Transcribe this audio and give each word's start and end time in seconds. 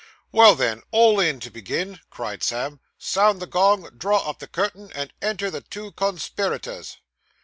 'Well 0.31 0.55
then, 0.55 0.81
all 0.89 1.19
in 1.19 1.39
to 1.41 1.51
begin!' 1.51 1.99
cried 2.09 2.41
Sam. 2.41 2.79
'Sound 2.97 3.39
the 3.39 3.45
gong, 3.45 3.87
draw 3.99 4.27
up 4.27 4.39
the 4.39 4.47
curtain, 4.47 4.91
and 4.95 5.13
enter 5.21 5.51
the 5.51 5.61
two 5.61 5.91
conspiraytors. 5.91 6.97